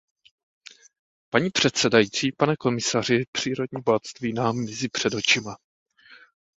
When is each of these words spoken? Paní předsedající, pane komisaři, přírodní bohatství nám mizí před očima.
Paní 1.29 1.49
předsedající, 1.49 2.31
pane 2.31 2.55
komisaři, 2.55 3.25
přírodní 3.31 3.81
bohatství 3.81 4.33
nám 4.33 4.55
mizí 4.61 4.89
před 4.89 5.13
očima. 5.13 5.55